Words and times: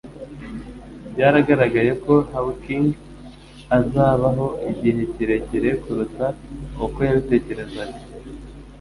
Byaragaragaye 1.11 1.91
ko 2.03 2.13
Hawking 2.31 2.87
azabaho 3.77 4.45
igihe 4.71 5.01
kirekire 5.13 5.69
kuruta 5.81 6.25
uko 6.85 6.97
yabitekerezaga. 7.07 7.97